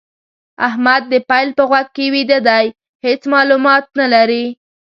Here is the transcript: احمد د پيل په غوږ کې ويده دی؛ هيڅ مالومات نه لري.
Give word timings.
احمد 0.67 1.03
د 1.11 1.13
پيل 1.29 1.49
په 1.57 1.63
غوږ 1.69 1.87
کې 1.95 2.05
ويده 2.13 2.39
دی؛ 2.47 2.65
هيڅ 3.05 3.21
مالومات 3.33 3.85
نه 3.99 4.07
لري. 4.13 4.45